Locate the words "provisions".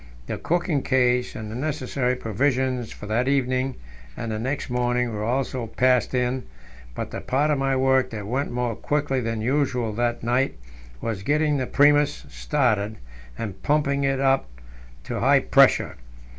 2.15-2.91